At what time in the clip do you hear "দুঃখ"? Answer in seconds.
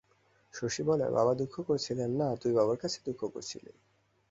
1.41-1.55, 3.05-3.21